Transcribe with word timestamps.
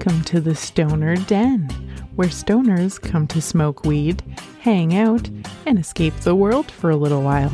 Welcome 0.00 0.24
to 0.24 0.40
the 0.40 0.54
Stoner 0.54 1.14
Den, 1.16 1.68
where 2.16 2.28
stoners 2.28 2.98
come 2.98 3.26
to 3.26 3.42
smoke 3.42 3.84
weed, 3.84 4.22
hang 4.60 4.96
out, 4.96 5.28
and 5.66 5.78
escape 5.78 6.14
the 6.20 6.34
world 6.34 6.70
for 6.70 6.88
a 6.88 6.96
little 6.96 7.20
while. 7.20 7.50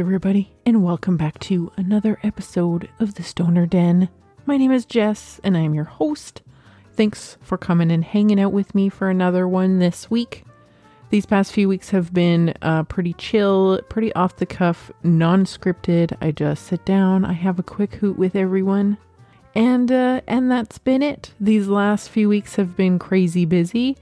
Everybody, 0.00 0.50
and 0.64 0.82
welcome 0.82 1.18
back 1.18 1.38
to 1.38 1.70
another 1.76 2.18
episode 2.22 2.88
of 3.00 3.16
the 3.16 3.22
Stoner 3.22 3.66
Den. 3.66 4.08
My 4.46 4.56
name 4.56 4.72
is 4.72 4.86
Jess, 4.86 5.38
and 5.44 5.58
I 5.58 5.60
am 5.60 5.74
your 5.74 5.84
host. 5.84 6.40
Thanks 6.94 7.36
for 7.42 7.58
coming 7.58 7.90
and 7.90 8.02
hanging 8.02 8.40
out 8.40 8.50
with 8.50 8.74
me 8.74 8.88
for 8.88 9.10
another 9.10 9.46
one 9.46 9.78
this 9.78 10.10
week. 10.10 10.44
These 11.10 11.26
past 11.26 11.52
few 11.52 11.68
weeks 11.68 11.90
have 11.90 12.14
been 12.14 12.54
uh, 12.62 12.84
pretty 12.84 13.12
chill, 13.12 13.78
pretty 13.90 14.10
off 14.14 14.36
the 14.36 14.46
cuff, 14.46 14.90
non 15.02 15.44
scripted. 15.44 16.16
I 16.22 16.30
just 16.30 16.66
sit 16.66 16.86
down, 16.86 17.26
I 17.26 17.34
have 17.34 17.58
a 17.58 17.62
quick 17.62 17.96
hoot 17.96 18.16
with 18.16 18.34
everyone, 18.34 18.96
and 19.54 19.92
uh, 19.92 20.22
and 20.26 20.50
that's 20.50 20.78
been 20.78 21.02
it. 21.02 21.34
These 21.38 21.68
last 21.68 22.08
few 22.08 22.30
weeks 22.30 22.56
have 22.56 22.74
been 22.74 22.98
crazy 22.98 23.44
busy. 23.44 23.98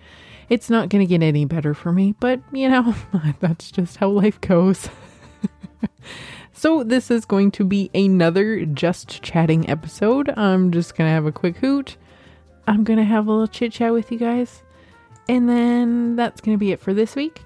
It's 0.49 0.71
not 0.71 0.91
going 0.91 1.05
to 1.05 1.09
get 1.09 1.25
any 1.27 1.45
better 1.45 1.75
for 1.75 1.91
me, 1.91 2.15
but 2.21 2.41
you 2.53 2.69
know, 2.69 2.95
that's 3.41 3.73
just 3.73 3.97
how 3.97 4.11
life 4.11 4.41
goes. 4.41 4.89
so, 6.53 6.83
this 6.83 7.11
is 7.11 7.25
going 7.25 7.51
to 7.53 7.65
be 7.65 7.91
another 7.95 8.65
just 8.65 9.23
chatting 9.23 9.69
episode. 9.69 10.33
I'm 10.37 10.71
just 10.71 10.97
going 10.97 11.09
to 11.09 11.13
have 11.13 11.27
a 11.27 11.33
quick 11.33 11.57
hoot. 11.59 11.97
I'm 12.67 12.85
going 12.85 12.99
to 12.99 13.05
have 13.05 13.27
a 13.27 13.31
little 13.31 13.47
chit 13.47 13.73
chat 13.73 13.93
with 13.93 14.13
you 14.13 14.19
guys. 14.19 14.63
And 15.29 15.49
then 15.49 16.17
that's 16.17 16.41
going 16.41 16.55
to 16.55 16.59
be 16.59 16.73
it 16.73 16.81
for 16.81 16.95
this 16.95 17.15
week. 17.15 17.43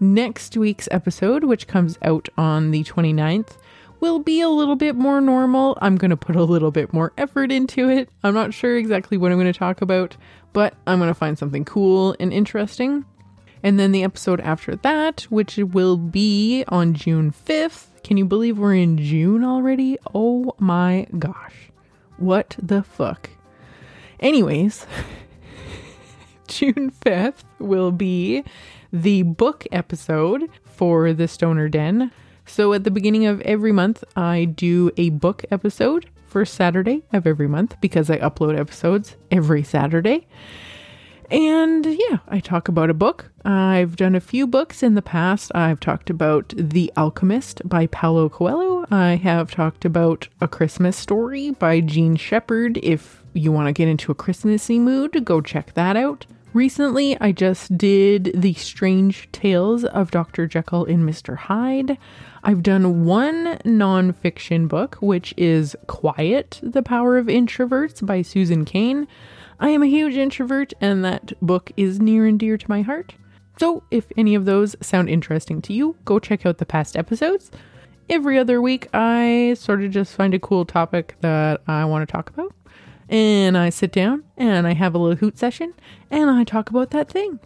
Next 0.00 0.56
week's 0.56 0.88
episode, 0.90 1.44
which 1.44 1.68
comes 1.68 1.98
out 2.02 2.28
on 2.36 2.72
the 2.72 2.82
29th, 2.82 3.56
will 4.00 4.18
be 4.18 4.40
a 4.40 4.48
little 4.48 4.74
bit 4.74 4.96
more 4.96 5.20
normal. 5.20 5.78
I'm 5.80 5.96
going 5.96 6.10
to 6.10 6.16
put 6.16 6.34
a 6.34 6.42
little 6.42 6.72
bit 6.72 6.92
more 6.92 7.12
effort 7.16 7.52
into 7.52 7.88
it. 7.88 8.08
I'm 8.24 8.34
not 8.34 8.52
sure 8.52 8.76
exactly 8.76 9.16
what 9.16 9.30
I'm 9.30 9.38
going 9.38 9.52
to 9.52 9.58
talk 9.58 9.80
about, 9.80 10.16
but 10.52 10.74
I'm 10.88 10.98
going 10.98 11.10
to 11.10 11.14
find 11.14 11.38
something 11.38 11.64
cool 11.64 12.16
and 12.18 12.32
interesting. 12.32 13.04
And 13.62 13.78
then 13.78 13.92
the 13.92 14.02
episode 14.02 14.40
after 14.40 14.76
that, 14.76 15.22
which 15.22 15.56
will 15.56 15.96
be 15.96 16.64
on 16.68 16.94
June 16.94 17.32
5th. 17.32 17.86
Can 18.02 18.16
you 18.16 18.24
believe 18.24 18.58
we're 18.58 18.74
in 18.74 18.98
June 18.98 19.44
already? 19.44 19.98
Oh 20.14 20.54
my 20.58 21.06
gosh. 21.18 21.70
What 22.16 22.56
the 22.60 22.82
fuck? 22.82 23.30
Anyways, 24.18 24.86
June 26.48 26.92
5th 27.04 27.44
will 27.58 27.92
be 27.92 28.44
the 28.92 29.22
book 29.22 29.64
episode 29.70 30.48
for 30.64 31.12
the 31.12 31.28
Stoner 31.28 31.68
Den. 31.68 32.10
So 32.44 32.72
at 32.72 32.84
the 32.84 32.90
beginning 32.90 33.26
of 33.26 33.40
every 33.42 33.72
month, 33.72 34.02
I 34.16 34.44
do 34.44 34.90
a 34.96 35.10
book 35.10 35.44
episode 35.50 36.06
for 36.26 36.44
Saturday 36.44 37.02
of 37.12 37.26
every 37.26 37.46
month 37.46 37.76
because 37.80 38.10
I 38.10 38.18
upload 38.18 38.58
episodes 38.58 39.16
every 39.30 39.62
Saturday. 39.62 40.26
And 41.32 41.86
yeah, 41.86 42.18
I 42.28 42.40
talk 42.40 42.68
about 42.68 42.90
a 42.90 42.94
book. 42.94 43.32
I've 43.42 43.96
done 43.96 44.14
a 44.14 44.20
few 44.20 44.46
books 44.46 44.82
in 44.82 44.96
the 44.96 45.00
past. 45.00 45.50
I've 45.54 45.80
talked 45.80 46.10
about 46.10 46.52
The 46.54 46.92
Alchemist 46.94 47.66
by 47.66 47.86
Paulo 47.86 48.28
Coelho. 48.28 48.84
I 48.90 49.16
have 49.16 49.50
talked 49.50 49.86
about 49.86 50.28
A 50.42 50.46
Christmas 50.46 50.94
Story 50.94 51.52
by 51.52 51.80
Jean 51.80 52.16
Shepherd. 52.16 52.78
If 52.82 53.24
you 53.32 53.50
want 53.50 53.68
to 53.68 53.72
get 53.72 53.88
into 53.88 54.12
a 54.12 54.14
Christmassy 54.14 54.78
mood, 54.78 55.24
go 55.24 55.40
check 55.40 55.72
that 55.72 55.96
out. 55.96 56.26
Recently, 56.52 57.18
I 57.18 57.32
just 57.32 57.78
did 57.78 58.32
The 58.34 58.52
Strange 58.52 59.32
Tales 59.32 59.86
of 59.86 60.10
Dr. 60.10 60.46
Jekyll 60.46 60.84
and 60.84 61.08
Mr. 61.08 61.34
Hyde. 61.38 61.96
I've 62.44 62.62
done 62.62 63.06
one 63.06 63.56
nonfiction 63.64 64.68
book, 64.68 64.96
which 64.96 65.32
is 65.38 65.74
Quiet 65.86 66.60
The 66.62 66.82
Power 66.82 67.16
of 67.16 67.28
Introverts 67.28 68.04
by 68.04 68.20
Susan 68.20 68.66
Cain. 68.66 69.08
I 69.62 69.68
am 69.68 69.84
a 69.84 69.86
huge 69.86 70.16
introvert, 70.16 70.72
and 70.80 71.04
that 71.04 71.34
book 71.40 71.70
is 71.76 72.00
near 72.00 72.26
and 72.26 72.36
dear 72.36 72.58
to 72.58 72.68
my 72.68 72.82
heart. 72.82 73.14
So, 73.60 73.84
if 73.92 74.06
any 74.16 74.34
of 74.34 74.44
those 74.44 74.74
sound 74.80 75.08
interesting 75.08 75.62
to 75.62 75.72
you, 75.72 75.94
go 76.04 76.18
check 76.18 76.44
out 76.44 76.58
the 76.58 76.66
past 76.66 76.96
episodes. 76.96 77.48
Every 78.10 78.40
other 78.40 78.60
week, 78.60 78.88
I 78.92 79.54
sort 79.56 79.84
of 79.84 79.92
just 79.92 80.16
find 80.16 80.34
a 80.34 80.40
cool 80.40 80.64
topic 80.64 81.14
that 81.20 81.62
I 81.68 81.84
want 81.84 82.06
to 82.06 82.12
talk 82.12 82.28
about, 82.28 82.52
and 83.08 83.56
I 83.56 83.70
sit 83.70 83.92
down 83.92 84.24
and 84.36 84.66
I 84.66 84.72
have 84.72 84.96
a 84.96 84.98
little 84.98 85.16
hoot 85.16 85.38
session 85.38 85.74
and 86.10 86.28
I 86.28 86.42
talk 86.42 86.68
about 86.68 86.90
that 86.90 87.08
thing. 87.08 87.38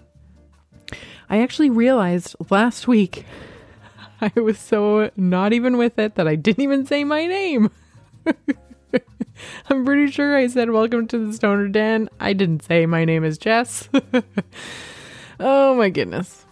I 1.29 1.43
actually 1.43 1.69
realized 1.69 2.35
last 2.49 2.89
week 2.89 3.27
I 4.23 4.33
was 4.41 4.59
so 4.59 5.11
not 5.17 5.53
even 5.53 5.77
with 5.77 5.99
it 5.99 6.15
that 6.15 6.27
I 6.27 6.37
didn't 6.37 6.63
even 6.63 6.87
say 6.87 7.05
my 7.05 7.27
name. 7.27 7.71
I'm 9.71 9.85
pretty 9.85 10.11
sure 10.11 10.37
I 10.37 10.47
said 10.47 10.71
welcome 10.71 11.07
to 11.09 11.27
the 11.27 11.33
Stoner 11.33 11.69
Den. 11.69 12.09
I 12.21 12.33
didn't 12.33 12.65
say 12.65 12.87
my 12.87 13.05
name 13.05 13.25
is 13.25 13.39
Jess. 13.39 13.89
oh 15.41 15.75
my 15.75 15.91
goodness. 15.91 16.45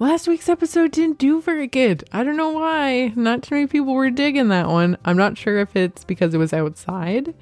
Last 0.00 0.28
week's 0.28 0.48
episode 0.48 0.92
didn't 0.92 1.18
do 1.18 1.42
very 1.42 1.66
good. 1.66 2.04
I 2.12 2.22
don't 2.22 2.36
know 2.36 2.50
why. 2.50 3.12
Not 3.16 3.42
too 3.42 3.56
many 3.56 3.66
people 3.66 3.94
were 3.94 4.10
digging 4.10 4.48
that 4.48 4.68
one. 4.68 4.96
I'm 5.04 5.16
not 5.16 5.36
sure 5.36 5.58
if 5.58 5.74
it's 5.74 6.04
because 6.04 6.34
it 6.34 6.38
was 6.38 6.52
outside. 6.52 7.34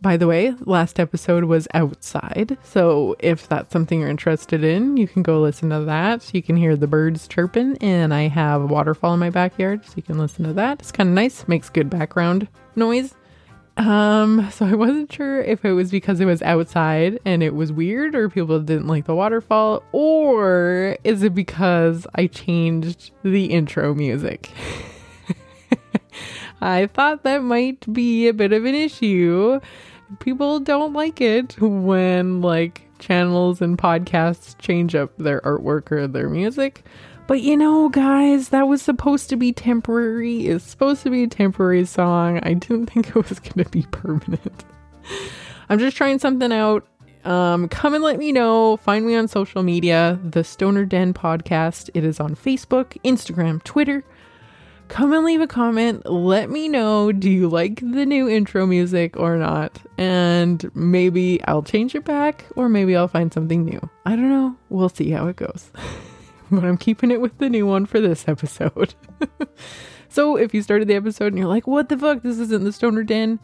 By 0.00 0.16
the 0.16 0.26
way, 0.26 0.54
last 0.60 1.00
episode 1.00 1.44
was 1.44 1.66
outside. 1.72 2.58
So 2.62 3.16
if 3.18 3.48
that's 3.48 3.72
something 3.72 4.00
you're 4.00 4.10
interested 4.10 4.62
in, 4.62 4.96
you 4.96 5.08
can 5.08 5.22
go 5.22 5.40
listen 5.40 5.70
to 5.70 5.80
that. 5.86 6.32
You 6.34 6.42
can 6.42 6.56
hear 6.56 6.76
the 6.76 6.86
birds 6.86 7.26
chirping, 7.26 7.78
and 7.78 8.12
I 8.12 8.28
have 8.28 8.62
a 8.62 8.66
waterfall 8.66 9.14
in 9.14 9.20
my 9.20 9.30
backyard, 9.30 9.84
so 9.84 9.94
you 9.96 10.02
can 10.02 10.18
listen 10.18 10.44
to 10.44 10.52
that. 10.52 10.80
It's 10.80 10.92
kind 10.92 11.08
of 11.08 11.14
nice, 11.14 11.48
makes 11.48 11.70
good 11.70 11.88
background 11.88 12.48
noise. 12.76 13.14
Um, 13.76 14.48
so 14.52 14.66
I 14.66 14.74
wasn't 14.74 15.12
sure 15.12 15.40
if 15.40 15.64
it 15.64 15.72
was 15.72 15.90
because 15.90 16.20
it 16.20 16.26
was 16.26 16.42
outside 16.42 17.18
and 17.24 17.42
it 17.42 17.54
was 17.54 17.72
weird 17.72 18.14
or 18.14 18.28
people 18.28 18.60
didn't 18.60 18.86
like 18.86 19.06
the 19.06 19.14
waterfall 19.16 19.82
or 19.90 20.96
is 21.02 21.24
it 21.24 21.34
because 21.34 22.06
I 22.14 22.28
changed 22.28 23.10
the 23.24 23.46
intro 23.46 23.92
music? 23.94 24.50
I 26.60 26.86
thought 26.86 27.24
that 27.24 27.42
might 27.42 27.92
be 27.92 28.28
a 28.28 28.32
bit 28.32 28.52
of 28.52 28.64
an 28.64 28.76
issue. 28.76 29.60
People 30.20 30.60
don't 30.60 30.92
like 30.92 31.20
it 31.20 31.60
when 31.60 32.40
like 32.42 32.82
channels 33.00 33.60
and 33.60 33.76
podcasts 33.76 34.56
change 34.58 34.94
up 34.94 35.16
their 35.18 35.40
artwork 35.40 35.90
or 35.90 36.06
their 36.06 36.28
music. 36.28 36.84
But 37.26 37.40
you 37.40 37.56
know, 37.56 37.88
guys, 37.88 38.50
that 38.50 38.68
was 38.68 38.82
supposed 38.82 39.30
to 39.30 39.36
be 39.36 39.52
temporary. 39.52 40.46
It's 40.46 40.64
supposed 40.64 41.02
to 41.04 41.10
be 41.10 41.22
a 41.22 41.26
temporary 41.26 41.86
song. 41.86 42.38
I 42.42 42.52
didn't 42.52 42.86
think 42.86 43.08
it 43.08 43.14
was 43.14 43.38
going 43.38 43.64
to 43.64 43.70
be 43.70 43.86
permanent. 43.90 44.64
I'm 45.70 45.78
just 45.78 45.96
trying 45.96 46.18
something 46.18 46.52
out. 46.52 46.86
Um, 47.24 47.68
come 47.68 47.94
and 47.94 48.04
let 48.04 48.18
me 48.18 48.32
know. 48.32 48.76
Find 48.76 49.06
me 49.06 49.14
on 49.14 49.28
social 49.28 49.62
media, 49.62 50.18
the 50.22 50.44
Stoner 50.44 50.84
Den 50.84 51.14
Podcast. 51.14 51.88
It 51.94 52.04
is 52.04 52.20
on 52.20 52.36
Facebook, 52.36 52.98
Instagram, 53.02 53.62
Twitter. 53.64 54.04
Come 54.88 55.14
and 55.14 55.24
leave 55.24 55.40
a 55.40 55.46
comment. 55.46 56.04
Let 56.04 56.50
me 56.50 56.68
know 56.68 57.10
do 57.10 57.30
you 57.30 57.48
like 57.48 57.80
the 57.80 58.04
new 58.04 58.28
intro 58.28 58.66
music 58.66 59.16
or 59.16 59.38
not? 59.38 59.80
And 59.96 60.70
maybe 60.74 61.42
I'll 61.44 61.62
change 61.62 61.94
it 61.94 62.04
back 62.04 62.44
or 62.54 62.68
maybe 62.68 62.94
I'll 62.94 63.08
find 63.08 63.32
something 63.32 63.64
new. 63.64 63.80
I 64.04 64.10
don't 64.10 64.28
know. 64.28 64.56
We'll 64.68 64.90
see 64.90 65.10
how 65.10 65.26
it 65.28 65.36
goes. 65.36 65.70
but 66.50 66.64
I'm 66.64 66.76
keeping 66.76 67.10
it 67.10 67.20
with 67.20 67.38
the 67.38 67.48
new 67.48 67.66
one 67.66 67.86
for 67.86 68.00
this 68.00 68.26
episode. 68.28 68.94
so 70.08 70.36
if 70.36 70.54
you 70.54 70.62
started 70.62 70.88
the 70.88 70.94
episode 70.94 71.28
and 71.28 71.38
you're 71.38 71.48
like, 71.48 71.66
what 71.66 71.88
the 71.88 71.98
fuck? 71.98 72.22
This 72.22 72.38
isn't 72.38 72.64
the 72.64 72.72
Stoner 72.72 73.04
Den. 73.04 73.40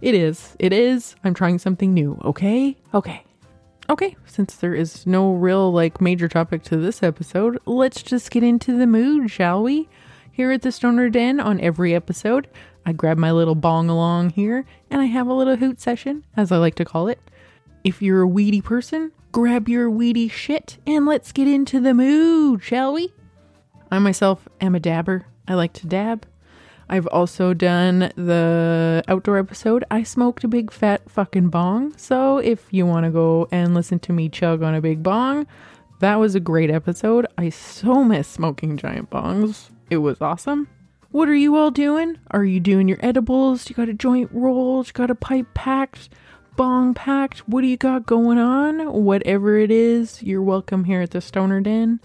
It 0.00 0.14
is. 0.14 0.56
It 0.58 0.72
is. 0.72 1.16
I'm 1.24 1.34
trying 1.34 1.58
something 1.58 1.92
new. 1.92 2.20
Okay? 2.24 2.76
Okay. 2.94 3.24
Okay, 3.90 4.16
since 4.26 4.56
there 4.56 4.74
is 4.74 5.06
no 5.06 5.32
real 5.32 5.72
like 5.72 5.98
major 5.98 6.28
topic 6.28 6.62
to 6.64 6.76
this 6.76 7.02
episode, 7.02 7.58
let's 7.64 8.02
just 8.02 8.30
get 8.30 8.42
into 8.42 8.76
the 8.76 8.86
mood, 8.86 9.30
shall 9.30 9.62
we? 9.62 9.88
Here 10.30 10.52
at 10.52 10.60
the 10.60 10.70
Stoner 10.70 11.08
Den 11.08 11.40
on 11.40 11.58
every 11.60 11.94
episode, 11.94 12.48
I 12.84 12.92
grab 12.92 13.16
my 13.16 13.32
little 13.32 13.54
bong 13.54 13.88
along 13.88 14.30
here 14.30 14.66
and 14.90 15.00
I 15.00 15.06
have 15.06 15.26
a 15.26 15.32
little 15.32 15.56
hoot 15.56 15.80
session, 15.80 16.24
as 16.36 16.52
I 16.52 16.58
like 16.58 16.74
to 16.74 16.84
call 16.84 17.08
it. 17.08 17.18
If 17.84 18.02
you're 18.02 18.22
a 18.22 18.28
weedy 18.28 18.60
person, 18.60 19.12
grab 19.32 19.68
your 19.68 19.88
weedy 19.88 20.28
shit 20.28 20.78
and 20.86 21.06
let's 21.06 21.32
get 21.32 21.48
into 21.48 21.80
the 21.80 21.94
mood, 21.94 22.62
shall 22.62 22.92
we? 22.92 23.12
I 23.90 23.98
myself 23.98 24.48
am 24.60 24.74
a 24.74 24.80
dabber. 24.80 25.26
I 25.46 25.54
like 25.54 25.72
to 25.74 25.86
dab. 25.86 26.26
I've 26.90 27.06
also 27.08 27.54
done 27.54 28.12
the 28.16 29.04
outdoor 29.08 29.38
episode. 29.38 29.84
I 29.90 30.02
smoked 30.02 30.44
a 30.44 30.48
big 30.48 30.72
fat 30.72 31.08
fucking 31.10 31.50
bong. 31.50 31.96
So 31.96 32.38
if 32.38 32.66
you 32.70 32.86
want 32.86 33.04
to 33.04 33.10
go 33.10 33.46
and 33.52 33.74
listen 33.74 33.98
to 34.00 34.12
me 34.12 34.28
chug 34.28 34.62
on 34.62 34.74
a 34.74 34.80
big 34.80 35.02
bong, 35.02 35.46
that 36.00 36.16
was 36.16 36.34
a 36.34 36.40
great 36.40 36.70
episode. 36.70 37.26
I 37.36 37.50
so 37.50 38.04
miss 38.04 38.26
smoking 38.26 38.76
giant 38.76 39.10
bongs. 39.10 39.70
It 39.90 39.98
was 39.98 40.20
awesome. 40.20 40.68
What 41.10 41.28
are 41.28 41.34
you 41.34 41.56
all 41.56 41.70
doing? 41.70 42.18
Are 42.30 42.44
you 42.44 42.60
doing 42.60 42.88
your 42.88 42.98
edibles? 43.00 43.68
You 43.68 43.76
got 43.76 43.88
a 43.88 43.94
joint 43.94 44.30
rolled? 44.32 44.88
You 44.88 44.92
got 44.92 45.10
a 45.10 45.14
pipe 45.14 45.54
packed? 45.54 46.10
Bong 46.58 46.92
packed? 46.92 47.46
What 47.48 47.60
do 47.60 47.68
you 47.68 47.76
got 47.76 48.04
going 48.04 48.36
on? 48.36 48.92
Whatever 49.04 49.58
it 49.58 49.70
is, 49.70 50.20
you're 50.24 50.42
welcome 50.42 50.82
here 50.82 51.00
at 51.00 51.12
the 51.12 51.20
Stoner 51.20 51.60
Den. 51.60 52.00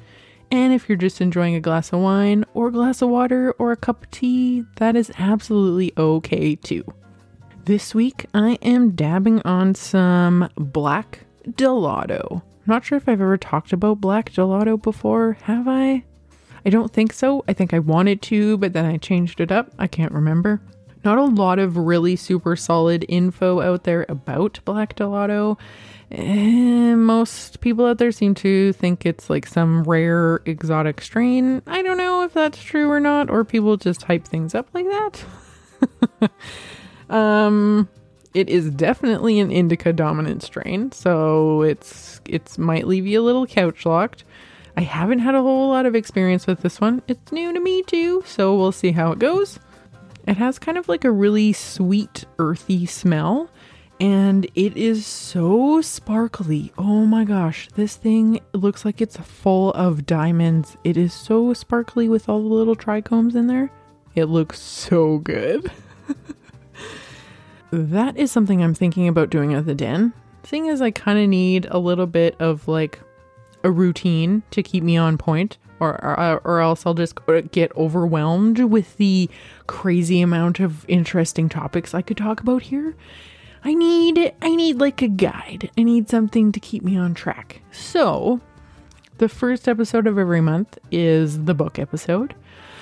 And 0.51 0.71
if 0.71 0.87
you're 0.87 0.95
just 0.95 1.21
enjoying 1.21 1.55
a 1.55 1.59
glass 1.59 1.91
of 1.91 2.01
wine 2.01 2.45
or 2.53 2.67
a 2.67 2.71
glass 2.71 3.01
of 3.01 3.09
water 3.09 3.53
or 3.57 3.71
a 3.71 3.75
cup 3.75 4.03
of 4.03 4.11
tea, 4.11 4.63
that 4.75 4.95
is 4.95 5.11
absolutely 5.17 5.91
okay 5.97 6.55
too. 6.55 6.85
This 7.65 7.95
week 7.95 8.27
I 8.35 8.59
am 8.61 8.91
dabbing 8.91 9.41
on 9.41 9.73
some 9.73 10.47
black 10.55 11.21
gelato. 11.49 12.43
Not 12.67 12.85
sure 12.85 12.99
if 12.99 13.09
I've 13.09 13.21
ever 13.21 13.39
talked 13.39 13.73
about 13.73 14.01
black 14.01 14.31
gelato 14.31 14.79
before, 14.79 15.35
have 15.41 15.67
I? 15.67 16.03
I 16.63 16.69
don't 16.69 16.93
think 16.93 17.11
so. 17.11 17.43
I 17.47 17.53
think 17.53 17.73
I 17.73 17.79
wanted 17.79 18.21
to, 18.21 18.59
but 18.59 18.73
then 18.73 18.85
I 18.85 18.97
changed 18.97 19.41
it 19.41 19.51
up. 19.51 19.71
I 19.79 19.87
can't 19.87 20.11
remember. 20.11 20.61
Not 21.03 21.17
a 21.17 21.23
lot 21.23 21.59
of 21.59 21.77
really 21.77 22.15
super 22.15 22.55
solid 22.55 23.05
info 23.09 23.61
out 23.61 23.83
there 23.83 24.05
about 24.07 24.59
black 24.65 24.95
gelato. 24.95 25.59
And 26.11 27.05
most 27.05 27.59
people 27.59 27.85
out 27.85 27.97
there 27.97 28.11
seem 28.11 28.35
to 28.35 28.71
think 28.73 29.05
it's 29.05 29.29
like 29.29 29.47
some 29.47 29.83
rare 29.83 30.41
exotic 30.45 31.01
strain. 31.01 31.61
I 31.65 31.81
don't 31.81 31.97
know 31.97 32.23
if 32.23 32.33
that's 32.33 32.61
true 32.61 32.89
or 32.89 32.99
not, 32.99 33.29
or 33.29 33.43
people 33.43 33.77
just 33.77 34.03
hype 34.03 34.27
things 34.27 34.53
up 34.53 34.69
like 34.73 34.85
that. 34.85 36.31
um, 37.09 37.89
it 38.33 38.47
is 38.47 38.69
definitely 38.69 39.39
an 39.39 39.51
indica 39.51 39.91
dominant 39.91 40.43
strain, 40.43 40.91
so 40.91 41.63
it's 41.63 42.21
it's 42.25 42.57
might 42.57 42.87
leave 42.87 43.07
you 43.07 43.19
a 43.19 43.23
little 43.23 43.47
couch 43.47 43.85
locked. 43.85 44.23
I 44.75 44.81
haven't 44.81 45.19
had 45.19 45.35
a 45.35 45.41
whole 45.41 45.69
lot 45.69 45.85
of 45.85 45.95
experience 45.95 46.47
with 46.47 46.61
this 46.61 46.81
one. 46.81 47.01
It's 47.07 47.31
new 47.31 47.53
to 47.53 47.59
me 47.59 47.83
too, 47.83 48.23
so 48.25 48.55
we'll 48.55 48.71
see 48.71 48.91
how 48.91 49.11
it 49.11 49.19
goes. 49.19 49.59
It 50.27 50.37
has 50.37 50.59
kind 50.59 50.77
of 50.77 50.87
like 50.87 51.03
a 51.03 51.11
really 51.11 51.51
sweet, 51.53 52.25
earthy 52.39 52.85
smell, 52.85 53.49
and 53.99 54.45
it 54.55 54.77
is 54.77 55.05
so 55.05 55.81
sparkly. 55.81 56.71
Oh 56.77 57.05
my 57.05 57.25
gosh, 57.25 57.67
this 57.75 57.95
thing 57.95 58.39
looks 58.53 58.85
like 58.85 59.01
it's 59.01 59.17
full 59.17 59.71
of 59.73 60.05
diamonds. 60.05 60.77
It 60.83 60.97
is 60.97 61.13
so 61.13 61.53
sparkly 61.53 62.07
with 62.07 62.29
all 62.29 62.41
the 62.41 62.53
little 62.53 62.75
trichomes 62.75 63.35
in 63.35 63.47
there. 63.47 63.71
It 64.15 64.25
looks 64.25 64.59
so 64.59 65.17
good. 65.17 65.71
that 67.71 68.15
is 68.15 68.31
something 68.31 68.63
I'm 68.63 68.73
thinking 68.73 69.07
about 69.07 69.29
doing 69.29 69.53
at 69.53 69.65
the 69.65 69.75
den. 69.75 70.13
Thing 70.43 70.67
is, 70.67 70.81
I 70.81 70.91
kind 70.91 71.19
of 71.19 71.27
need 71.27 71.67
a 71.69 71.79
little 71.79 72.07
bit 72.07 72.35
of 72.39 72.67
like 72.67 72.99
a 73.63 73.71
routine 73.71 74.43
to 74.51 74.61
keep 74.61 74.83
me 74.83 74.97
on 74.97 75.17
point, 75.17 75.57
or, 75.83 76.03
or, 76.03 76.19
uh, 76.19 76.35
or 76.43 76.59
else 76.61 76.85
I'll 76.85 76.93
just 76.93 77.17
get 77.51 77.75
overwhelmed 77.75 78.59
with 78.59 78.97
the 78.97 79.29
crazy 79.67 80.21
amount 80.21 80.59
of 80.59 80.85
interesting 80.87 81.49
topics 81.49 81.93
I 81.93 82.01
could 82.01 82.17
talk 82.17 82.39
about 82.39 82.63
here. 82.63 82.95
I 83.65 83.73
need 83.73 84.33
I 84.41 84.55
need 84.55 84.79
like 84.79 85.01
a 85.01 85.07
guide. 85.07 85.71
I 85.77 85.83
need 85.83 86.09
something 86.09 86.51
to 86.51 86.59
keep 86.59 86.83
me 86.83 86.97
on 86.97 87.13
track. 87.13 87.61
So, 87.71 88.41
the 89.19 89.29
first 89.29 89.67
episode 89.67 90.05
of 90.05 90.17
every 90.17 90.41
month 90.41 90.77
is 90.91 91.45
the 91.45 91.53
book 91.53 91.79
episode. 91.79 92.35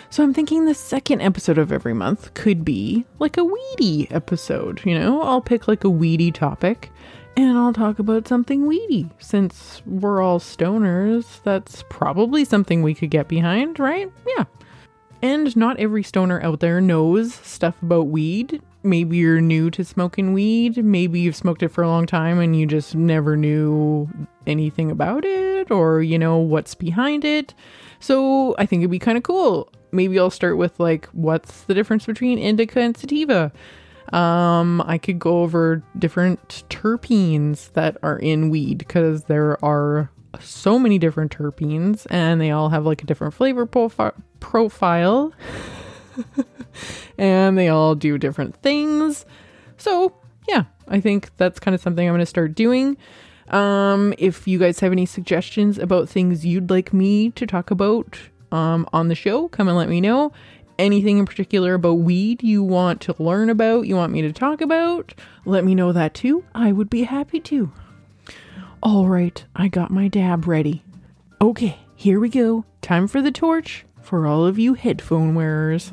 So 0.09 0.23
I'm 0.23 0.33
thinking 0.33 0.65
the 0.65 0.73
second 0.73 1.21
episode 1.21 1.57
of 1.57 1.71
every 1.71 1.93
month 1.93 2.33
could 2.33 2.65
be 2.65 3.05
like 3.19 3.37
a 3.37 3.45
weedy 3.45 4.09
episode, 4.11 4.81
you 4.83 4.97
know? 4.97 5.21
I'll 5.21 5.39
pick 5.39 5.69
like 5.69 5.85
a 5.85 5.89
weedy 5.89 6.33
topic 6.33 6.91
and 7.37 7.57
I'll 7.57 7.73
talk 7.73 7.99
about 7.99 8.27
something 8.27 8.67
weedy. 8.67 9.09
Since 9.19 9.81
we're 9.85 10.21
all 10.21 10.39
stoners, 10.39 11.41
that's 11.43 11.83
probably 11.89 12.45
something 12.45 12.81
we 12.81 12.93
could 12.93 13.09
get 13.09 13.27
behind, 13.27 13.79
right? 13.79 14.11
Yeah. 14.27 14.45
And 15.21 15.55
not 15.55 15.79
every 15.79 16.03
stoner 16.03 16.41
out 16.41 16.59
there 16.61 16.81
knows 16.81 17.33
stuff 17.33 17.81
about 17.81 18.07
weed. 18.07 18.61
Maybe 18.83 19.17
you're 19.17 19.39
new 19.39 19.69
to 19.71 19.85
smoking 19.85 20.33
weed. 20.33 20.83
Maybe 20.83 21.19
you've 21.19 21.35
smoked 21.35 21.61
it 21.61 21.69
for 21.69 21.83
a 21.83 21.87
long 21.87 22.07
time 22.07 22.39
and 22.39 22.59
you 22.59 22.65
just 22.65 22.95
never 22.95 23.37
knew 23.37 24.09
anything 24.47 24.89
about 24.89 25.23
it 25.23 25.69
or, 25.69 26.01
you 26.01 26.17
know, 26.17 26.37
what's 26.37 26.73
behind 26.73 27.23
it. 27.23 27.53
So 27.99 28.55
I 28.57 28.65
think 28.65 28.81
it'd 28.81 28.89
be 28.89 28.97
kind 28.97 29.17
of 29.17 29.23
cool. 29.23 29.71
Maybe 29.91 30.17
I'll 30.17 30.31
start 30.31 30.57
with 30.57 30.79
like, 30.79 31.05
what's 31.07 31.61
the 31.65 31.75
difference 31.75 32.07
between 32.07 32.39
indica 32.39 32.79
and 32.79 32.97
sativa? 32.97 33.51
Um, 34.09 34.81
I 34.85 34.97
could 34.97 35.19
go 35.19 35.41
over 35.41 35.83
different 35.97 36.63
terpenes 36.69 37.71
that 37.73 37.97
are 38.03 38.17
in 38.17 38.49
weed 38.49 38.79
because 38.79 39.25
there 39.25 39.63
are 39.63 40.09
so 40.39 40.79
many 40.79 40.97
different 40.97 41.35
terpenes 41.35 42.07
and 42.09 42.39
they 42.39 42.51
all 42.51 42.69
have 42.69 42.85
like 42.85 43.03
a 43.03 43.05
different 43.05 43.33
flavor 43.33 43.65
profi- 43.65 44.13
profile. 44.39 45.33
and 47.17 47.57
they 47.57 47.69
all 47.69 47.95
do 47.95 48.17
different 48.17 48.55
things. 48.57 49.25
So, 49.77 50.13
yeah, 50.47 50.65
I 50.87 50.99
think 50.99 51.35
that's 51.37 51.59
kind 51.59 51.75
of 51.75 51.81
something 51.81 52.07
I'm 52.07 52.13
going 52.13 52.19
to 52.19 52.25
start 52.25 52.55
doing. 52.55 52.97
Um, 53.49 54.13
if 54.17 54.47
you 54.47 54.59
guys 54.59 54.79
have 54.79 54.91
any 54.91 55.05
suggestions 55.05 55.77
about 55.77 56.07
things 56.07 56.45
you'd 56.45 56.69
like 56.69 56.93
me 56.93 57.31
to 57.31 57.45
talk 57.45 57.71
about 57.71 58.17
um, 58.51 58.87
on 58.93 59.07
the 59.07 59.15
show, 59.15 59.47
come 59.49 59.67
and 59.67 59.77
let 59.77 59.89
me 59.89 60.01
know 60.01 60.31
anything 60.81 61.17
in 61.17 61.25
particular 61.25 61.75
about 61.75 61.93
weed 61.93 62.43
you 62.43 62.63
want 62.63 63.01
to 63.01 63.15
learn 63.17 63.49
about, 63.49 63.87
you 63.87 63.95
want 63.95 64.11
me 64.11 64.21
to 64.21 64.33
talk 64.33 64.61
about, 64.61 65.13
let 65.45 65.63
me 65.63 65.75
know 65.75 65.91
that 65.91 66.13
too. 66.13 66.43
I 66.53 66.71
would 66.71 66.89
be 66.89 67.03
happy 67.03 67.39
to. 67.41 67.71
All 68.83 69.07
right, 69.07 69.43
I 69.55 69.67
got 69.67 69.91
my 69.91 70.07
dab 70.07 70.47
ready. 70.47 70.83
Okay, 71.39 71.77
here 71.95 72.19
we 72.19 72.29
go. 72.29 72.65
Time 72.81 73.07
for 73.07 73.21
the 73.21 73.31
torch 73.31 73.85
for 74.01 74.25
all 74.25 74.45
of 74.45 74.57
you 74.57 74.73
headphone 74.73 75.35
wearers. 75.35 75.91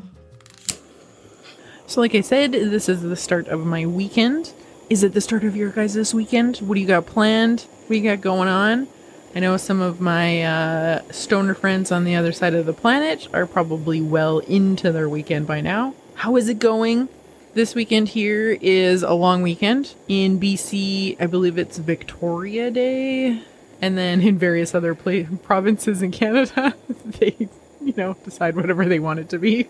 So, 1.87 2.01
like 2.01 2.15
I 2.15 2.21
said, 2.21 2.53
this 2.53 2.89
is 2.89 3.03
the 3.03 3.17
start 3.17 3.49
of 3.49 3.65
my 3.65 3.87
weekend. 3.87 4.53
Is 4.91 5.03
it 5.03 5.13
the 5.13 5.21
start 5.21 5.45
of 5.45 5.55
your 5.55 5.71
guys' 5.71 5.95
this 5.95 6.13
weekend? 6.13 6.59
What 6.59 6.75
do 6.75 6.81
you 6.81 6.87
got 6.87 7.07
planned? 7.07 7.63
What 7.63 7.89
do 7.91 7.97
you 7.97 8.03
got 8.03 8.21
going 8.21 8.49
on? 8.49 8.89
I 9.35 9.41
know 9.41 9.57
some 9.57 9.81
of 9.81 10.01
my 10.01 10.43
uh, 10.43 11.03
stoner 11.11 11.55
friends 11.55 11.93
on 11.93 12.05
the 12.05 12.17
other 12.17 12.33
side 12.33 12.55
of 12.55 12.67
the 12.67 12.73
planet 12.73 13.29
are 13.33 13.47
probably 13.47 14.01
well 14.01 14.39
into 14.41 14.91
their 14.91 15.09
weekend 15.09 15.47
by 15.47 15.61
now. 15.61 15.95
How 16.15 16.37
is 16.37 16.49
it 16.49 16.59
going? 16.59 17.09
This 17.55 17.75
weekend 17.75 18.09
here 18.09 18.57
is 18.61 19.03
a 19.03 19.13
long 19.13 19.43
weekend. 19.43 19.95
In 20.09 20.41
BC, 20.41 21.21
I 21.21 21.27
believe 21.27 21.59
it's 21.59 21.79
Victoria 21.79 22.71
Day. 22.71 23.43
And 23.83 23.99
then 23.99 24.23
in 24.23 24.39
various 24.39 24.75
other 24.75 24.95
pla- 24.95 25.25
provinces 25.43 26.03
in 26.03 26.11
Canada, 26.11 26.75
they, 27.05 27.37
you 27.81 27.95
know, 27.97 28.17
decide 28.25 28.57
whatever 28.57 28.87
they 28.87 28.99
want 28.99 29.21
it 29.21 29.29
to 29.31 29.39
be. 29.39 29.69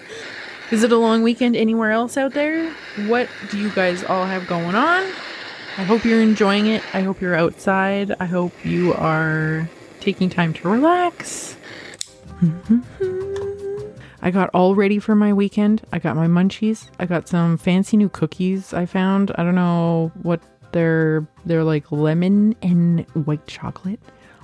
is 0.70 0.82
it 0.82 0.92
a 0.92 0.96
long 0.96 1.22
weekend 1.22 1.56
anywhere 1.56 1.92
else 1.92 2.16
out 2.16 2.32
there? 2.32 2.72
What 3.06 3.28
do 3.50 3.58
you 3.58 3.70
guys 3.70 4.02
all 4.02 4.24
have 4.24 4.46
going 4.46 4.74
on? 4.74 5.04
I 5.78 5.84
hope 5.84 6.04
you're 6.04 6.20
enjoying 6.20 6.66
it. 6.66 6.82
I 6.92 7.02
hope 7.02 7.20
you're 7.20 7.36
outside. 7.36 8.12
I 8.18 8.24
hope 8.24 8.52
you 8.64 8.94
are 8.94 9.70
taking 10.00 10.28
time 10.28 10.52
to 10.54 10.68
relax. 10.68 11.56
I 14.20 14.32
got 14.32 14.50
all 14.52 14.74
ready 14.74 14.98
for 14.98 15.14
my 15.14 15.32
weekend. 15.32 15.82
I 15.92 16.00
got 16.00 16.16
my 16.16 16.26
munchies. 16.26 16.90
I 16.98 17.06
got 17.06 17.28
some 17.28 17.56
fancy 17.56 17.96
new 17.96 18.08
cookies 18.08 18.74
I 18.74 18.86
found. 18.86 19.30
I 19.36 19.44
don't 19.44 19.54
know 19.54 20.10
what 20.22 20.40
they're 20.72 21.24
they're 21.46 21.62
like 21.62 21.92
lemon 21.92 22.56
and 22.60 23.06
white 23.10 23.46
chocolate. 23.46 24.00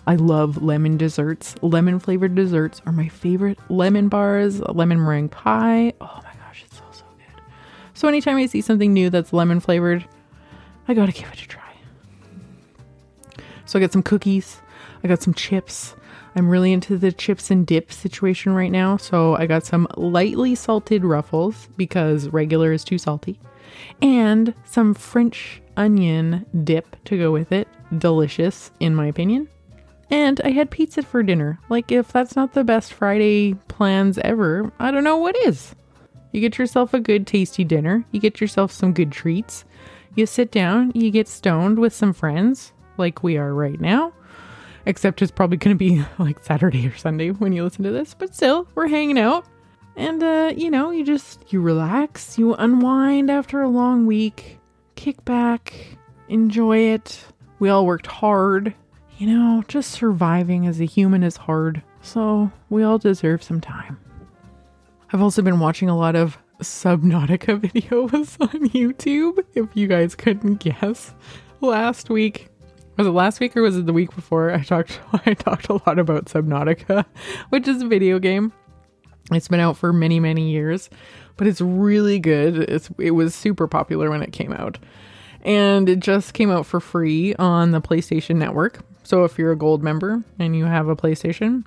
I 0.06 0.14
love 0.14 0.62
lemon 0.62 0.96
desserts. 0.96 1.56
Lemon 1.62 1.98
flavored 1.98 2.36
desserts 2.36 2.80
are 2.86 2.92
my 2.92 3.08
favorite. 3.08 3.58
Lemon 3.68 4.08
bars, 4.08 4.60
lemon 4.60 5.00
meringue 5.02 5.30
pie. 5.30 5.94
Oh 6.00 6.20
my 6.22 6.32
gosh, 6.46 6.62
it's 6.64 6.76
so 6.76 6.84
so 6.92 7.04
good. 7.16 7.42
So 7.94 8.06
anytime 8.06 8.36
I 8.36 8.46
see 8.46 8.60
something 8.60 8.92
new 8.92 9.10
that's 9.10 9.32
lemon 9.32 9.58
flavored, 9.58 10.06
I 10.86 10.94
gotta 10.94 11.12
give 11.12 11.30
it 11.32 11.42
a 11.42 11.48
try. 11.48 11.62
So 13.64 13.78
I 13.78 13.82
got 13.82 13.92
some 13.92 14.02
cookies, 14.02 14.60
I 15.02 15.08
got 15.08 15.22
some 15.22 15.34
chips. 15.34 15.94
I'm 16.36 16.48
really 16.48 16.72
into 16.72 16.98
the 16.98 17.12
chips 17.12 17.50
and 17.50 17.64
dip 17.64 17.92
situation 17.92 18.54
right 18.54 18.72
now, 18.72 18.96
so 18.96 19.36
I 19.36 19.46
got 19.46 19.64
some 19.64 19.86
lightly 19.96 20.56
salted 20.56 21.04
ruffles 21.04 21.68
because 21.76 22.28
regular 22.28 22.72
is 22.72 22.82
too 22.82 22.98
salty, 22.98 23.38
and 24.02 24.52
some 24.64 24.94
French 24.94 25.62
onion 25.76 26.44
dip 26.64 26.96
to 27.04 27.16
go 27.16 27.30
with 27.30 27.52
it. 27.52 27.68
Delicious, 27.96 28.72
in 28.80 28.96
my 28.96 29.06
opinion. 29.06 29.48
And 30.10 30.40
I 30.44 30.50
had 30.50 30.70
pizza 30.72 31.02
for 31.02 31.22
dinner. 31.22 31.60
Like, 31.68 31.92
if 31.92 32.12
that's 32.12 32.34
not 32.34 32.52
the 32.52 32.64
best 32.64 32.92
Friday 32.92 33.54
plans 33.68 34.18
ever, 34.18 34.72
I 34.80 34.90
don't 34.90 35.04
know 35.04 35.16
what 35.16 35.36
is. 35.46 35.74
You 36.32 36.40
get 36.40 36.58
yourself 36.58 36.92
a 36.94 37.00
good, 37.00 37.28
tasty 37.28 37.62
dinner, 37.62 38.04
you 38.10 38.18
get 38.18 38.40
yourself 38.40 38.72
some 38.72 38.92
good 38.92 39.12
treats, 39.12 39.64
you 40.14 40.26
sit 40.26 40.50
down, 40.50 40.92
you 40.94 41.10
get 41.10 41.28
stoned 41.28 41.78
with 41.78 41.94
some 41.94 42.12
friends, 42.12 42.72
like 42.96 43.22
we 43.22 43.36
are 43.36 43.52
right 43.52 43.80
now. 43.80 44.12
Except 44.86 45.22
it's 45.22 45.32
probably 45.32 45.56
going 45.56 45.76
to 45.76 45.78
be 45.78 46.04
like 46.22 46.38
Saturday 46.40 46.86
or 46.86 46.96
Sunday 46.96 47.30
when 47.30 47.52
you 47.52 47.64
listen 47.64 47.84
to 47.84 47.90
this, 47.90 48.14
but 48.14 48.34
still, 48.34 48.68
we're 48.74 48.88
hanging 48.88 49.18
out. 49.18 49.46
And 49.96 50.22
uh, 50.22 50.52
you 50.56 50.70
know, 50.70 50.90
you 50.90 51.04
just 51.04 51.52
you 51.52 51.60
relax, 51.60 52.36
you 52.38 52.54
unwind 52.54 53.30
after 53.30 53.62
a 53.62 53.68
long 53.68 54.06
week, 54.06 54.58
kick 54.96 55.24
back, 55.24 55.72
enjoy 56.28 56.78
it. 56.78 57.24
We 57.60 57.68
all 57.68 57.86
worked 57.86 58.06
hard. 58.06 58.74
You 59.18 59.28
know, 59.28 59.64
just 59.68 59.92
surviving 59.92 60.66
as 60.66 60.80
a 60.80 60.84
human 60.84 61.22
is 61.22 61.36
hard. 61.36 61.82
So, 62.02 62.50
we 62.68 62.82
all 62.82 62.98
deserve 62.98 63.42
some 63.42 63.60
time. 63.60 63.98
I've 65.12 65.22
also 65.22 65.40
been 65.40 65.60
watching 65.60 65.88
a 65.88 65.96
lot 65.96 66.16
of 66.16 66.36
Subnautica 66.60 67.58
video 67.60 68.02
was 68.12 68.36
on 68.40 68.68
YouTube, 68.70 69.44
if 69.54 69.68
you 69.74 69.86
guys 69.86 70.14
couldn't 70.14 70.56
guess. 70.56 71.14
Last 71.60 72.10
week, 72.10 72.48
was 72.96 73.06
it 73.06 73.10
last 73.10 73.40
week 73.40 73.56
or 73.56 73.62
was 73.62 73.76
it 73.76 73.86
the 73.86 73.92
week 73.92 74.14
before? 74.14 74.52
I 74.52 74.62
talked 74.62 75.00
I 75.26 75.34
talked 75.34 75.68
a 75.68 75.74
lot 75.86 75.98
about 75.98 76.26
Subnautica, 76.26 77.04
which 77.50 77.66
is 77.66 77.82
a 77.82 77.86
video 77.86 78.18
game. 78.18 78.52
It's 79.32 79.48
been 79.48 79.60
out 79.60 79.76
for 79.76 79.92
many, 79.92 80.20
many 80.20 80.50
years, 80.50 80.90
but 81.36 81.46
it's 81.46 81.60
really 81.60 82.18
good. 82.18 82.58
It's 82.58 82.90
it 82.98 83.12
was 83.12 83.34
super 83.34 83.66
popular 83.66 84.10
when 84.10 84.22
it 84.22 84.32
came 84.32 84.52
out. 84.52 84.78
And 85.42 85.88
it 85.88 86.00
just 86.00 86.32
came 86.32 86.50
out 86.50 86.64
for 86.64 86.80
free 86.80 87.34
on 87.34 87.72
the 87.72 87.80
PlayStation 87.80 88.36
Network. 88.36 88.82
So 89.02 89.24
if 89.24 89.38
you're 89.38 89.52
a 89.52 89.56
gold 89.56 89.82
member 89.82 90.24
and 90.38 90.56
you 90.56 90.64
have 90.64 90.88
a 90.88 90.96
PlayStation, 90.96 91.64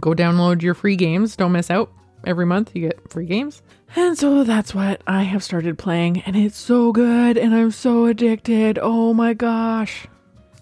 go 0.00 0.10
download 0.10 0.62
your 0.62 0.74
free 0.74 0.94
games. 0.94 1.34
Don't 1.34 1.50
miss 1.50 1.70
out. 1.70 1.92
Every 2.24 2.46
month 2.46 2.72
you 2.74 2.82
get 2.82 3.10
free 3.10 3.26
games. 3.26 3.62
And 3.96 4.18
so 4.18 4.44
that's 4.44 4.74
what 4.74 5.02
I 5.06 5.22
have 5.22 5.42
started 5.42 5.78
playing 5.78 6.20
and 6.22 6.36
it's 6.36 6.58
so 6.58 6.92
good 6.92 7.38
and 7.38 7.54
I'm 7.54 7.70
so 7.70 8.06
addicted. 8.06 8.78
Oh 8.80 9.14
my 9.14 9.34
gosh. 9.34 10.06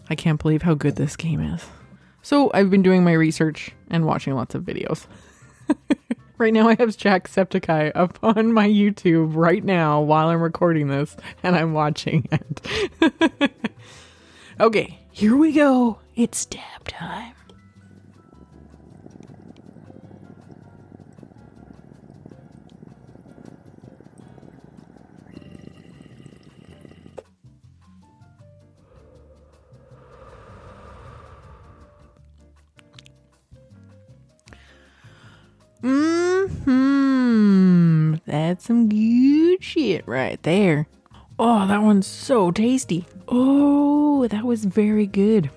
I 0.09 0.15
can't 0.15 0.41
believe 0.41 0.63
how 0.63 0.75
good 0.75 0.97
this 0.97 1.17
game 1.17 1.41
is. 1.41 1.65
So 2.23 2.51
I've 2.55 2.71
been 2.71 2.83
doing 2.83 3.05
my 3.05 3.13
research 3.13 3.73
and 3.89 4.05
watching 4.05 4.35
lots 4.35 4.55
of 4.55 4.63
videos. 4.63 5.07
right 6.39 6.53
now 6.53 6.69
I 6.69 6.77
have 6.79 6.91
Jacksepticeye 6.91 7.93
up 7.95 8.19
on 8.23 8.53
my 8.53 8.69
YouTube 8.69 9.35
right 9.35 9.65
now 9.65 10.01
while 10.01 10.29
I'm 10.29 10.43
recording 10.43 10.89
this 10.89 11.17
and 11.43 11.57
I'm 11.57 11.73
watching 11.73 12.29
it. 12.33 13.53
okay, 14.61 14.99
here 15.11 15.37
we 15.37 15.53
go. 15.53 16.01
It's 16.15 16.45
dab 16.47 16.89
time. 16.89 17.36
That's 38.57 38.65
some 38.65 38.89
good 38.89 39.63
shit 39.63 40.09
right 40.09 40.43
there. 40.43 40.89
Oh, 41.39 41.67
that 41.67 41.83
one's 41.83 42.07
so 42.07 42.51
tasty. 42.51 43.05
Oh, 43.29 44.27
that 44.29 44.45
was 44.45 44.65
very 44.65 45.07
good. 45.07 45.51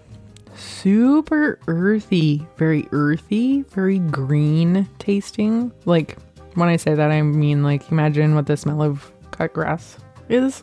Super 0.53 1.58
earthy, 1.68 2.46
very 2.58 2.89
earthy, 2.91 3.62
very 3.62 4.00
green 4.00 4.89
tasting. 5.00 5.72
Like 5.86 6.18
when 6.56 6.68
I 6.68 6.75
say 6.75 6.94
that, 6.94 7.10
I 7.10 7.22
mean 7.22 7.63
like 7.63 7.89
imagine 7.89 8.36
what 8.36 8.48
the 8.48 8.58
smell 8.58 8.82
of 8.82 9.10
cut 9.32 9.53
grass 9.53 9.98
is. 10.27 10.62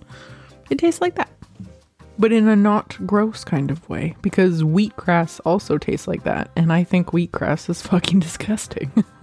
It 0.68 0.78
tastes 0.78 1.00
like 1.00 1.14
that, 1.14 1.30
but 2.18 2.32
in 2.32 2.48
a 2.48 2.56
not 2.56 2.98
gross 3.06 3.44
kind 3.44 3.70
of 3.70 3.88
way 3.88 4.14
because 4.20 4.62
wheatgrass 4.62 5.40
also 5.46 5.78
tastes 5.78 6.06
like 6.06 6.24
that, 6.24 6.50
and 6.54 6.70
I 6.70 6.84
think 6.84 7.12
wheatgrass 7.12 7.70
is 7.70 7.80
fucking 7.86 8.20
disgusting. 8.20 8.92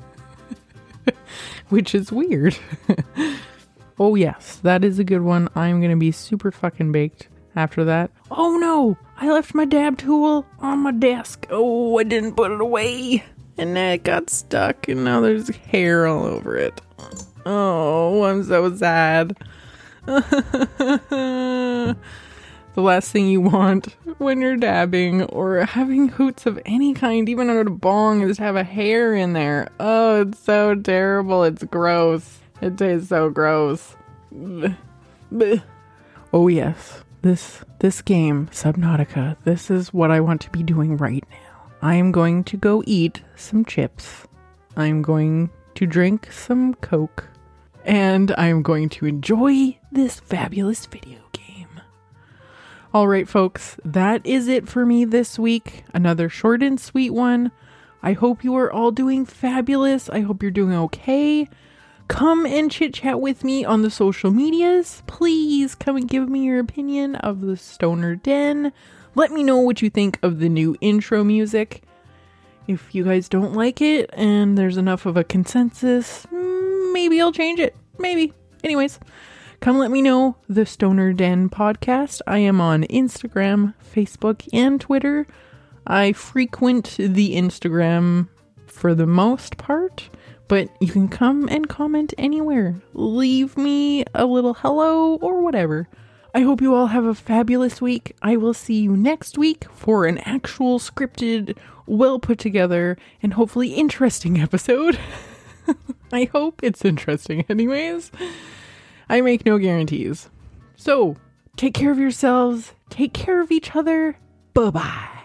which 1.69 1.93
is 1.95 2.12
weird. 2.12 2.57
oh, 4.00 4.15
yes, 4.15 4.57
that 4.63 4.83
is 4.83 5.00
a 5.00 5.03
good 5.03 5.22
one. 5.22 5.50
I'm 5.55 5.79
going 5.79 5.91
to 5.91 5.98
be 5.98 6.12
super 6.12 6.51
fucking 6.51 6.91
baked 6.91 7.27
after 7.55 7.83
that. 7.86 8.12
Oh 8.31 8.57
no, 8.57 8.98
I 9.17 9.31
left 9.31 9.53
my 9.53 9.65
dab 9.65 9.98
tool 9.98 10.45
on 10.60 10.79
my 10.79 10.91
desk. 10.91 11.48
Oh, 11.50 11.98
I 12.00 12.03
didn't 12.03 12.36
put 12.36 12.51
it 12.51 12.62
away. 12.62 13.24
And 13.57 13.77
it 13.77 14.03
got 14.03 14.31
stuck, 14.31 14.88
and 14.88 15.03
now 15.03 15.22
there's 15.22 15.50
hair 15.50 16.07
all 16.07 16.25
over 16.25 16.57
it. 16.57 16.81
Oh, 17.45 18.24
I'm 18.24 18.43
so 18.43 18.75
sad. 18.75 19.38
the 22.75 22.82
last 22.82 23.12
thing 23.12 23.27
you 23.27 23.42
want 23.42 23.96
when 24.18 24.42
you're 24.42 24.58
dabbing 24.58 25.24
or 25.24 25.65
having 25.65 26.10
hoots 26.10 26.46
of 26.46 26.60
any 26.65 26.94
kind, 26.94 27.30
even 27.30 27.50
on 27.50 27.68
a 27.68 27.70
bong, 27.70 28.22
is 28.22 28.38
to 28.38 28.44
have 28.44 28.56
a 28.56 28.63
hair 28.63 29.13
in 29.15 29.34
there. 29.34 29.70
Oh, 29.80 30.22
it's 30.22 30.39
so 30.39 30.75
terrible. 30.75 31.44
It's 31.44 31.63
gross. 31.63 32.39
It 32.62 32.77
tastes 32.77 33.10
so 33.10 33.30
gross. 33.30 33.96
Oh 36.34 36.48
yes, 36.48 37.03
this 37.22 37.63
this 37.80 38.01
game, 38.01 38.48
Subnautica. 38.51 39.38
This 39.44 39.70
is 39.70 39.94
what 39.94 40.12
I 40.12 40.20
want 40.20 40.42
to 40.42 40.50
be 40.50 40.63
doing 40.63 40.98
right 40.98 41.24
now. 41.30 41.72
I 41.82 41.96
am 41.96 42.12
going 42.12 42.44
to 42.46 42.58
go 42.58 42.82
eat 42.88 43.22
some 43.36 43.65
chips. 43.65 44.25
I'm 44.77 45.01
going 45.01 45.50
to 45.75 45.86
drink 45.86 46.32
some 46.32 46.75
Coke. 46.75 47.27
And 47.86 48.34
I'm 48.38 48.62
going 48.62 48.88
to 48.89 49.06
enjoy 49.06 49.77
this 49.92 50.20
fabulous 50.22 50.86
video 50.86 51.20
all 52.94 53.08
right, 53.08 53.28
folks, 53.28 53.76
that 53.84 54.24
is 54.24 54.48
it 54.48 54.70
for 54.70 54.86
me 54.86 55.04
this 55.04 55.40
week. 55.40 55.84
Another 55.96 56.30
short 56.30 56.62
and 56.62 56.80
sweet 56.80 57.10
one. 57.10 57.52
I 58.04 58.14
hope 58.14 58.44
you 58.44 58.56
are 58.56 58.72
all 58.72 58.92
doing 58.92 59.26
fabulous. 59.26 60.10
I 60.10 60.20
hope 60.20 60.44
you're 60.44 60.52
doing 60.52 60.76
okay. 60.76 61.50
Come 62.08 62.46
and 62.46 62.70
chit 62.70 62.94
chat 62.94 63.20
with 63.20 63.44
me 63.44 63.66
on 63.66 63.82
the 63.82 63.90
social 63.90 64.30
medias. 64.30 65.02
Please 65.08 65.74
come 65.74 65.98
and 65.98 66.08
give 66.08 66.30
me 66.30 66.44
your 66.44 66.60
opinion 66.60 67.16
of 67.16 67.42
the 67.42 67.58
Stoner 67.58 68.16
Den. 68.16 68.72
Let 69.16 69.32
me 69.32 69.42
know 69.42 69.58
what 69.58 69.82
you 69.82 69.90
think 69.90 70.20
of 70.22 70.40
the 70.40 70.50
new 70.50 70.76
intro 70.80 71.24
music. 71.24 71.82
If 72.68 72.94
you 72.94 73.04
guys 73.04 73.28
don't 73.28 73.54
like 73.54 73.82
it 73.82 74.10
and 74.14 74.56
there's 74.56 74.78
enough 74.78 75.08
of 75.08 75.18
a 75.18 75.24
consensus, 75.24 76.28
maybe 76.32 77.20
I'll 77.20 77.32
change 77.32 77.60
it. 77.60 77.76
Maybe. 77.98 78.34
Anyways, 78.64 79.00
Come 79.63 79.77
let 79.77 79.91
me 79.91 80.01
know, 80.01 80.36
the 80.50 80.65
Stoner 80.65 81.13
Den 81.13 81.50
podcast. 81.50 82.20
I 82.27 82.39
am 82.39 82.60
on 82.60 82.84
Instagram, 82.84 83.74
Facebook, 83.82 84.46
and 84.51 84.82
Twitter. 84.82 85.25
I 85.88 86.12
frequent 86.12 86.98
the 87.00 87.38
Instagram 87.38 88.27
for 88.67 88.93
the 88.93 89.05
most 89.05 89.55
part, 89.55 90.10
but 90.50 90.67
you 90.82 90.91
can 90.91 91.08
come 91.08 91.48
and 91.48 91.70
comment 91.70 92.13
anywhere. 92.17 92.82
Leave 92.93 93.55
me 93.55 94.03
a 94.13 94.25
little 94.25 94.53
hello 94.53 95.15
or 95.22 95.41
whatever. 95.41 95.88
I 96.36 96.41
hope 96.41 96.60
you 96.60 96.75
all 96.75 96.88
have 96.88 97.05
a 97.05 97.15
fabulous 97.15 97.82
week. 97.82 98.17
I 98.22 98.36
will 98.36 98.53
see 98.53 98.82
you 98.82 98.98
next 98.98 99.38
week 99.38 99.63
for 99.72 100.05
an 100.05 100.17
actual 100.25 100.77
scripted, 100.77 101.55
well 101.86 102.20
put 102.20 102.38
together, 102.38 102.98
and 103.22 103.36
hopefully 103.36 103.75
interesting 103.75 104.41
episode. 104.41 105.00
I 106.12 106.25
hope 106.25 106.60
it's 106.62 106.84
interesting, 106.84 107.46
anyways. 107.48 108.12
I 109.13 109.22
make 109.22 109.46
no 109.46 109.60
guarantees. 109.60 110.27
So, 110.75 111.17
take 111.55 111.75
care 111.75 111.91
of 111.91 112.00
yourselves, 112.00 112.74
take 112.89 113.13
care 113.13 113.41
of 113.41 113.51
each 113.51 113.75
other. 113.75 114.17
Bye 114.55 114.72
bye. 114.72 115.23